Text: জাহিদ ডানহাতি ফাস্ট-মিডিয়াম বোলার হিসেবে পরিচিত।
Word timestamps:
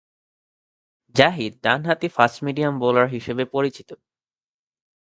জাহিদ 1.15 1.53
ডানহাতি 1.63 2.07
ফাস্ট-মিডিয়াম 2.09 2.73
বোলার 2.79 3.07
হিসেবে 3.07 3.43
পরিচিত। 3.53 3.89